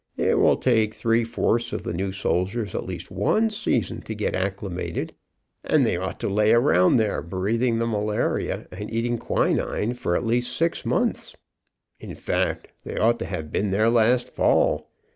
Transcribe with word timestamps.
It 0.17 0.39
will 0.39 0.57
take 0.57 0.95
three 0.95 1.23
fourths 1.23 1.71
of 1.73 1.83
the 1.83 1.93
new 1.93 2.11
soldiers 2.11 2.73
at 2.73 2.87
least 2.87 3.11
one 3.11 3.51
season 3.51 4.01
to 4.01 4.15
get 4.15 4.33
acclimated, 4.33 5.13
and 5.63 5.85
they 5.85 5.95
ought 5.95 6.19
to 6.21 6.27
lay 6.27 6.53
around 6.53 6.95
there 6.95 7.21
breathing 7.21 7.77
the 7.77 7.85
malaria 7.85 8.65
and 8.71 8.91
eating 8.91 9.19
quinine 9.19 9.93
for 9.93 10.15
at 10.15 10.25
least 10.25 10.55
six 10.57 10.87
months. 10.87 11.35
In 11.99 12.15
fact, 12.15 12.69
they 12.83 12.97
ought 12.97 13.19
to 13.19 13.25
have 13.27 13.51
been 13.51 13.69
there 13.69 13.91
last 13.91 14.27
fall. 14.29 14.89